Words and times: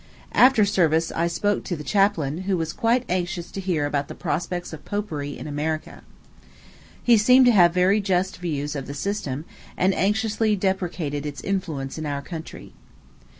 After 0.31 0.65
service 0.65 1.11
I 1.11 1.27
spoke 1.27 1.63
to 1.65 1.75
the 1.75 1.83
chaplain, 1.83 2.39
who 2.49 2.57
was 2.57 2.73
quite 2.73 3.05
anxious 3.07 3.51
to 3.51 3.61
hear 3.61 3.85
about 3.85 4.07
the 4.07 4.15
prospects 4.15 4.73
of 4.73 4.83
Popery 4.83 5.37
in 5.37 5.45
America. 5.45 6.01
He 7.03 7.17
seemed 7.17 7.45
to 7.45 7.51
have 7.51 7.71
very 7.71 8.01
just 8.01 8.37
views 8.37 8.75
of 8.75 8.87
the 8.87 8.95
system, 8.95 9.45
and 9.77 9.93
anxiously 9.93 10.55
deprecated 10.55 11.23
its 11.27 11.41
influence 11.43 11.99
in 11.99 12.07
our 12.07 12.23
Country. 12.23 12.73